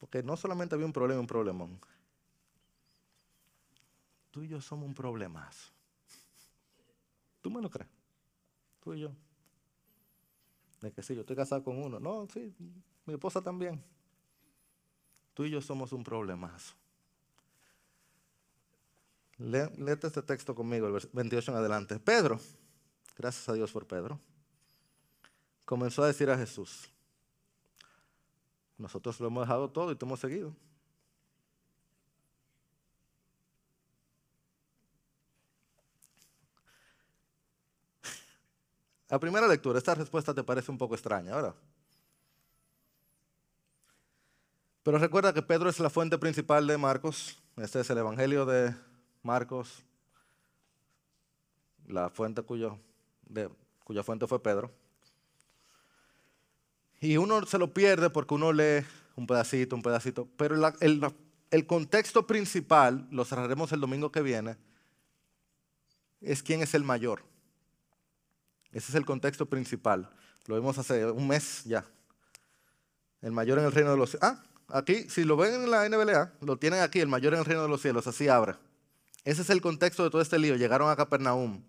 [0.00, 1.78] Porque no solamente había un problema, un problemón.
[4.30, 5.70] Tú y yo somos un problemazo.
[7.42, 7.90] ¿Tú me lo crees?
[8.82, 9.12] Tú y yo.
[10.80, 12.00] De que sí, yo estoy casado con uno.
[12.00, 12.54] No, sí,
[13.04, 13.84] mi esposa también.
[15.34, 16.74] Tú y yo somos un problemazo.
[19.36, 21.98] léete este texto conmigo, el 28 en adelante.
[21.98, 22.40] Pedro,
[23.20, 24.18] gracias a Dios por Pedro,
[25.66, 26.90] comenzó a decir a Jesús,
[28.78, 30.56] nosotros lo hemos dejado todo y te hemos seguido.
[39.10, 41.54] A primera lectura, esta respuesta te parece un poco extraña, ¿verdad?
[44.82, 47.36] Pero recuerda que Pedro es la fuente principal de Marcos.
[47.56, 48.74] Este es el Evangelio de
[49.22, 49.84] Marcos,
[51.86, 52.78] la fuente cuyo,
[53.30, 53.48] de,
[53.84, 54.70] cuya fuente fue Pedro.
[57.00, 58.84] Y uno se lo pierde porque uno lee
[59.16, 60.28] un pedacito, un pedacito.
[60.36, 61.14] Pero el,
[61.50, 64.56] el contexto principal, lo cerraremos el domingo que viene,
[66.20, 67.24] es quién es el mayor.
[68.72, 70.10] Ese es el contexto principal.
[70.46, 71.84] Lo vimos hace un mes ya.
[73.22, 74.28] El mayor en el reino de los cielos.
[74.30, 77.44] Ah, aquí, si lo ven en la NBLA, lo tienen aquí, el mayor en el
[77.44, 78.54] reino de los cielos, así abre.
[79.24, 80.56] Ese es el contexto de todo este lío.
[80.56, 81.62] Llegaron a Capernaum.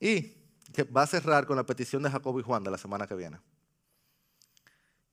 [0.00, 0.36] Y
[0.72, 3.14] que va a cerrar con la petición de Jacobo y Juan de la semana que
[3.14, 3.38] viene.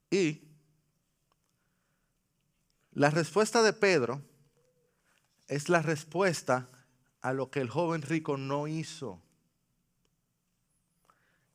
[0.10, 0.42] Y
[2.92, 4.22] la respuesta de Pedro
[5.48, 6.70] es la respuesta
[7.22, 9.22] a lo que el joven rico no hizo.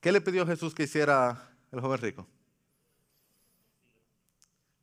[0.01, 2.27] ¿Qué le pidió Jesús que hiciera el joven rico?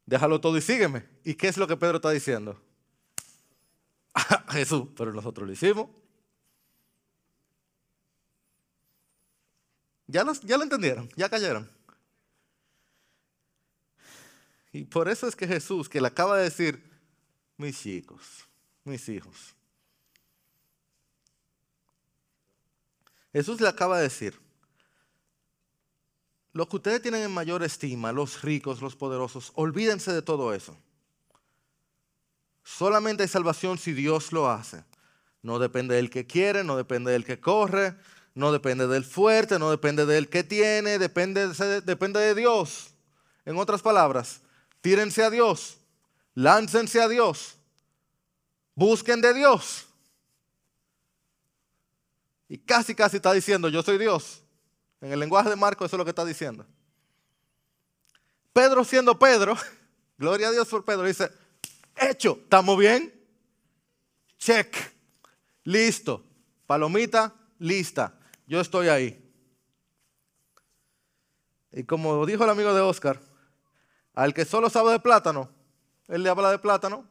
[0.06, 1.06] Déjalo todo y sígueme.
[1.24, 2.62] ¿Y qué es lo que Pedro está diciendo?
[4.50, 5.88] Jesús, pero nosotros lo hicimos.
[10.14, 11.10] ¿Ya, ¿Ya lo entendieron?
[11.16, 11.68] ¿Ya cayeron?
[14.72, 16.84] Y por eso es que Jesús, que le acaba de decir,
[17.58, 18.48] mis chicos,
[18.84, 19.56] mis hijos,
[23.32, 24.40] Jesús le acaba de decir,
[26.52, 30.78] lo que ustedes tienen en mayor estima, los ricos, los poderosos, olvídense de todo eso.
[32.64, 34.86] Solamente hay salvación si Dios lo hace.
[35.42, 37.96] No depende del que quiere, no depende del que corre,
[38.36, 42.94] no depende del fuerte, no depende del que tiene, depende, de Dios.
[43.46, 44.42] En otras palabras,
[44.82, 45.78] tírense a Dios,
[46.34, 47.56] láncense a Dios,
[48.74, 49.86] busquen de Dios.
[52.50, 54.42] Y casi, casi está diciendo, yo soy Dios.
[55.02, 56.66] En el lenguaje de Marco eso es lo que está diciendo.
[58.52, 59.56] Pedro siendo Pedro,
[60.18, 61.32] gloria a Dios por Pedro, dice,
[61.96, 63.14] hecho, ¿estamos bien?
[64.38, 64.76] Check,
[65.64, 66.24] listo,
[66.66, 68.20] palomita, lista,
[68.54, 69.20] yo estoy ahí.
[71.72, 73.20] Y como dijo el amigo de Oscar,
[74.14, 75.50] al que solo sabe de plátano,
[76.08, 77.04] él le habla de plátano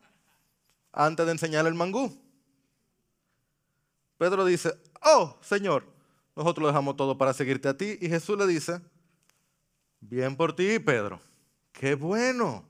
[0.93, 2.17] antes de enseñarle el mangú.
[4.19, 5.85] Pedro dice, oh Señor,
[6.37, 7.99] nosotros lo dejamos todo para seguirte a ti.
[8.01, 8.81] Y Jesús le dice,
[9.99, 11.21] bien por ti, Pedro,
[11.73, 12.65] qué bueno,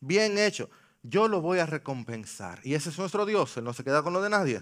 [0.00, 0.68] bien hecho.
[1.04, 2.58] Yo lo voy a recompensar.
[2.64, 4.60] Y ese es nuestro Dios, Él no se queda con lo de nadie.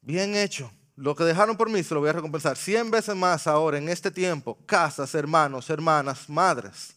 [0.00, 0.72] Bien hecho.
[1.00, 2.58] Lo que dejaron por mí se lo voy a recompensar.
[2.58, 4.58] Cien veces más ahora en este tiempo.
[4.66, 6.94] Casas, hermanos, hermanas, madres.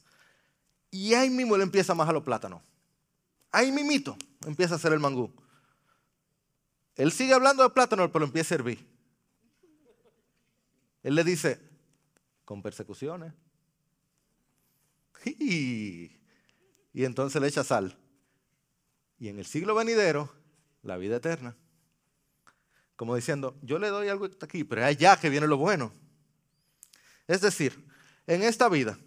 [0.92, 2.62] Y ahí mismo le empieza a majar los plátanos.
[3.50, 5.34] Ahí mimito empieza a hacer el mangú.
[6.96, 8.86] Él sigue hablando de plátano, pero empieza a servir.
[11.02, 11.62] Él le dice,
[12.44, 13.34] con persecuciones.
[15.24, 16.12] Y
[16.94, 17.98] entonces le echa sal.
[19.18, 20.30] Y en el siglo venidero,
[20.82, 21.56] la vida eterna.
[23.04, 25.92] Como diciendo, yo le doy algo aquí, pero allá que viene lo bueno.
[27.28, 27.86] Es decir,
[28.28, 28.98] en esta vida,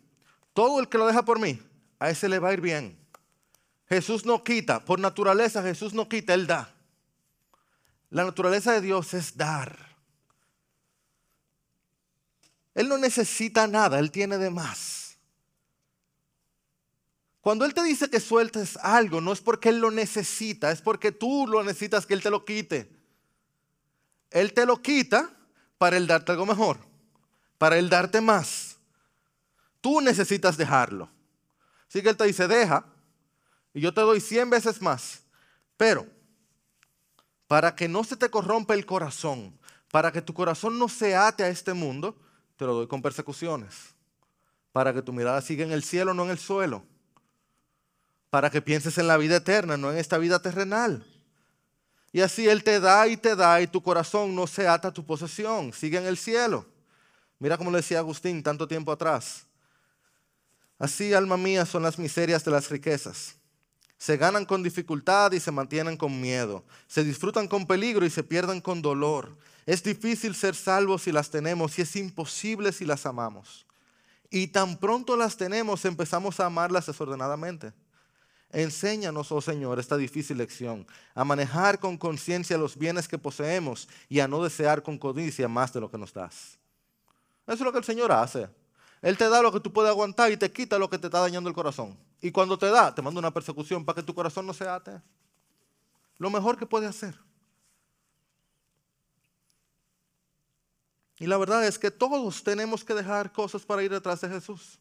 [0.52, 1.58] todo el que lo deja por mí,
[1.98, 2.98] a ese le va a ir bien.
[3.88, 6.74] Jesús no quita, por naturaleza Jesús no quita, Él da.
[8.10, 9.96] La naturaleza de Dios es dar.
[12.74, 15.16] Él no necesita nada, Él tiene de más.
[17.40, 21.12] Cuando Él te dice que sueltes algo, no es porque Él lo necesita, es porque
[21.12, 22.94] tú lo necesitas que Él te lo quite.
[24.36, 25.30] Él te lo quita
[25.78, 26.78] para Él darte algo mejor,
[27.56, 28.76] para Él darte más.
[29.80, 31.08] Tú necesitas dejarlo.
[31.88, 32.84] Así que Él te dice, deja,
[33.72, 35.22] y yo te doy cien veces más.
[35.78, 36.06] Pero,
[37.46, 39.58] para que no se te corrompa el corazón,
[39.90, 42.14] para que tu corazón no se ate a este mundo,
[42.56, 43.94] te lo doy con persecuciones.
[44.70, 46.84] Para que tu mirada siga en el cielo, no en el suelo.
[48.28, 51.06] Para que pienses en la vida eterna, no en esta vida terrenal.
[52.16, 54.90] Y así Él te da y te da y tu corazón no se ata a
[54.90, 56.64] tu posesión, sigue en el cielo.
[57.38, 59.44] Mira como le decía Agustín tanto tiempo atrás.
[60.78, 63.34] Así, alma mía, son las miserias de las riquezas.
[63.98, 66.64] Se ganan con dificultad y se mantienen con miedo.
[66.86, 69.36] Se disfrutan con peligro y se pierden con dolor.
[69.66, 73.66] Es difícil ser salvos si las tenemos y es imposible si las amamos.
[74.30, 77.74] Y tan pronto las tenemos empezamos a amarlas desordenadamente.
[78.50, 84.20] Enséñanos, oh Señor, esta difícil lección, a manejar con conciencia los bienes que poseemos y
[84.20, 86.58] a no desear con codicia más de lo que nos das.
[87.46, 88.48] Eso es lo que el Señor hace.
[89.02, 91.20] Él te da lo que tú puedes aguantar y te quita lo que te está
[91.20, 91.98] dañando el corazón.
[92.20, 95.00] Y cuando te da, te manda una persecución para que tu corazón no se ate.
[96.18, 97.14] Lo mejor que puede hacer.
[101.18, 104.78] Y la verdad es que todos tenemos que dejar cosas para ir detrás de Jesús.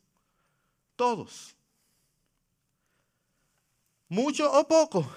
[0.96, 1.55] Todos.
[4.08, 5.08] Mucho o poco.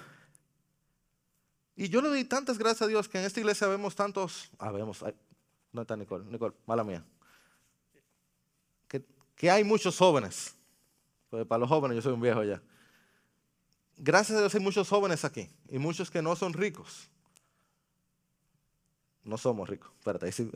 [1.75, 4.49] Y yo le doy tantas gracias a Dios que en esta iglesia vemos tantos.
[4.57, 5.03] Ah, vemos.
[5.71, 6.25] no está Nicole.
[6.25, 7.05] Nicole, mala mía.
[8.87, 10.55] Que, que hay muchos jóvenes.
[11.29, 12.61] Pues para los jóvenes, yo soy un viejo ya.
[13.95, 15.49] Gracias a Dios hay muchos jóvenes aquí.
[15.69, 17.09] Y muchos que no son ricos.
[19.23, 19.91] No somos ricos.
[19.99, 20.49] Espérate, ahí sí,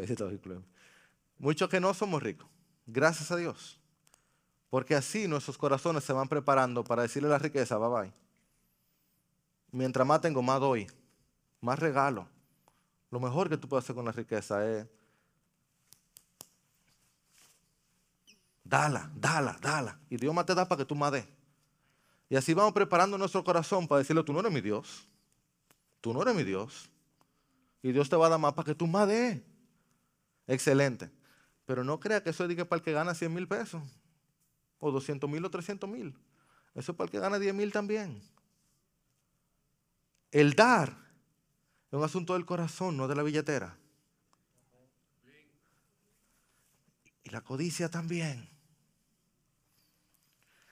[1.38, 2.50] Muchos que no somos ricos.
[2.86, 3.80] Gracias a Dios.
[4.70, 8.23] Porque así nuestros corazones se van preparando para decirle la riqueza, bye bye.
[9.74, 10.88] Mientras más tengo, más doy.
[11.60, 12.30] Más regalo.
[13.10, 14.88] Lo mejor que tú puedes hacer con la riqueza es
[18.64, 20.00] dala, dala, dala.
[20.12, 21.26] Y Dios más te da para que tú más des.
[22.30, 25.08] Y así vamos preparando nuestro corazón para decirle, tú no eres mi Dios.
[26.02, 26.92] Tú no eres mi Dios.
[27.82, 29.42] Y Dios te va a dar más para que tú más des.
[30.46, 31.10] Excelente.
[31.66, 33.82] Pero no crea que eso es para el que gana 100 mil pesos.
[34.78, 36.16] O 200 mil o 300 mil.
[36.76, 38.22] Eso es para el que gana 10 mil también.
[40.34, 43.78] El dar es un asunto del corazón, no de la billetera.
[47.24, 48.50] Y la codicia también.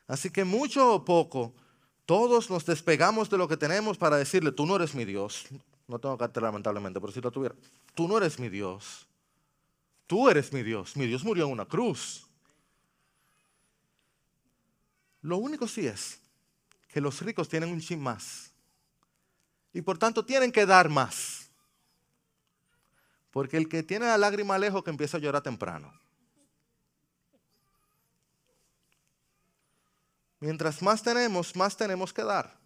[0.07, 1.53] Así que mucho o poco,
[2.07, 5.45] todos nos despegamos de lo que tenemos para decirle, tú no eres mi Dios.
[5.87, 7.53] No tengo que lamentablemente, pero si lo tuviera.
[7.93, 9.07] Tú no eres mi Dios.
[10.07, 10.97] Tú eres mi Dios.
[10.97, 12.25] Mi Dios murió en una cruz.
[15.21, 16.19] Lo único sí es
[16.87, 18.50] que los ricos tienen un chin más.
[19.73, 21.49] Y por tanto tienen que dar más.
[23.31, 25.93] Porque el que tiene la lágrima lejos que empieza a llorar temprano.
[30.39, 32.59] Mientras más tenemos, más tenemos que dar.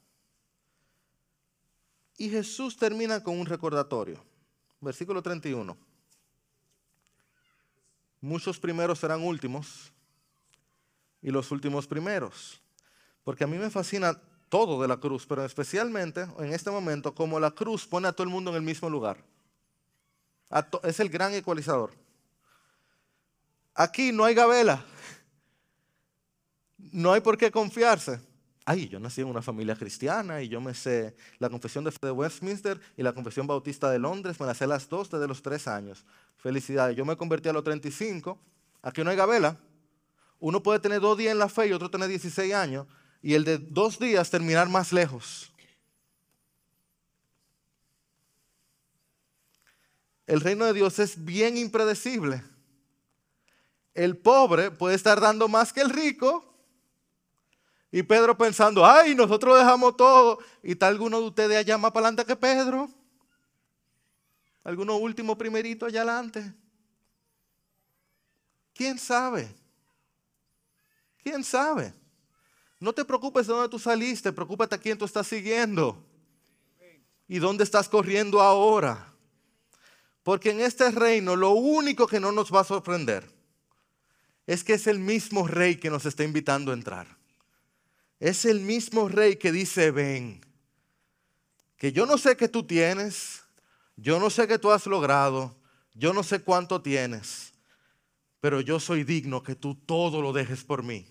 [2.18, 4.24] Y Jesús termina con un recordatorio.
[4.80, 5.78] Versículo 31.
[8.22, 9.92] Muchos primeros serán últimos
[11.22, 12.62] y los últimos primeros.
[13.24, 14.20] Porque a mí me fascina
[14.56, 18.24] todo de la cruz, pero especialmente en este momento como la cruz pone a todo
[18.24, 19.18] el mundo en el mismo lugar.
[20.84, 21.92] Es el gran ecualizador.
[23.74, 24.82] Aquí no hay gabela.
[26.78, 28.22] No hay por qué confiarse
[28.66, 32.80] ay, yo nací en una familia cristiana y yo me sé la confesión de Westminster
[32.98, 36.04] y la confesión bautista de Londres, me la sé las dos desde los tres años.
[36.38, 38.40] Felicidades, yo me convertí a los 35,
[38.82, 39.58] aquí no hay gabela.
[40.40, 42.88] Uno puede tener dos días en la fe y otro tener 16 años
[43.26, 45.52] y el de dos días terminar más lejos.
[50.28, 52.44] El reino de Dios es bien impredecible.
[53.96, 56.46] El pobre puede estar dando más que el rico
[57.92, 60.38] y Pedro pensando, ay, nosotros dejamos todo.
[60.62, 62.92] ¿Y está alguno de ustedes allá más para adelante que Pedro?
[64.64, 66.54] ¿Alguno último primerito allá adelante?
[68.76, 69.52] ¿Quién sabe?
[71.24, 72.05] ¿Quién sabe?
[72.86, 76.06] No te preocupes de dónde tú saliste, preocúpate a quién tú estás siguiendo.
[77.28, 79.12] ¿Y dónde estás corriendo ahora?
[80.22, 83.28] Porque en este reino lo único que no nos va a sorprender
[84.46, 87.08] es que es el mismo rey que nos está invitando a entrar.
[88.20, 90.46] es el mismo rey que dice, ven,
[91.78, 93.42] que yo no sé qué tú tienes,
[93.96, 95.58] yo no sé qué tú has logrado,
[95.96, 97.52] yo no sé cuánto tienes,
[98.40, 101.08] pero yo soy digno que tú todo lo dejes por mí,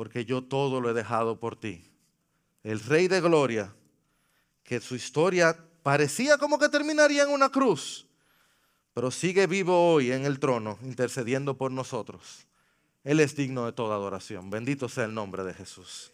[0.00, 1.84] porque yo todo lo he dejado por ti.
[2.62, 3.70] El rey de gloria,
[4.62, 8.06] que su historia parecía como que terminaría en una cruz,
[8.94, 12.46] pero sigue vivo hoy en el trono, intercediendo por nosotros.
[13.04, 14.48] Él es digno de toda adoración.
[14.48, 16.10] Bendito sea el nombre de Jesús.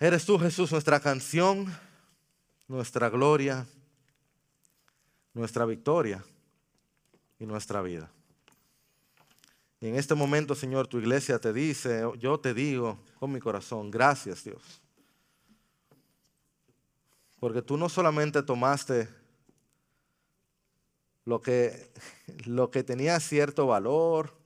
[0.00, 1.72] Eres tú, Jesús, nuestra canción,
[2.66, 3.64] nuestra gloria,
[5.34, 6.24] nuestra victoria
[7.38, 8.10] y nuestra vida.
[9.80, 13.90] Y en este momento, Señor, tu iglesia te dice, yo te digo con mi corazón,
[13.90, 14.82] gracias Dios.
[17.38, 19.08] Porque tú no solamente tomaste
[21.24, 21.90] lo que,
[22.44, 24.40] lo que tenía cierto valor,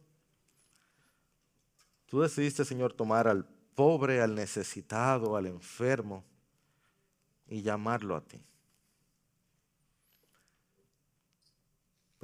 [2.15, 6.23] Tú decidiste, Señor, tomar al pobre, al necesitado, al enfermo
[7.49, 8.41] y llamarlo a ti.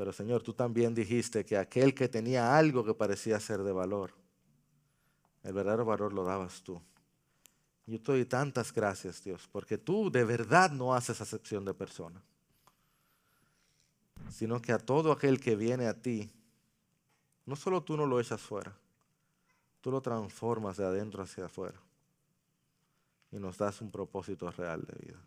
[0.01, 4.15] Pero Señor, tú también dijiste que aquel que tenía algo que parecía ser de valor,
[5.43, 6.81] el verdadero valor lo dabas tú.
[7.85, 12.23] Yo te doy tantas gracias, Dios, porque tú de verdad no haces acepción de persona,
[14.31, 16.33] sino que a todo aquel que viene a ti,
[17.45, 18.75] no solo tú no lo echas fuera,
[19.83, 21.79] tú lo transformas de adentro hacia afuera
[23.31, 25.23] y nos das un propósito real de vida.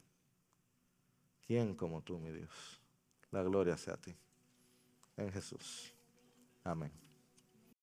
[1.46, 2.82] ¿Quién como tú, mi Dios?
[3.30, 4.16] La gloria sea a ti.
[5.18, 5.94] En Jesús.
[6.64, 7.03] Amén.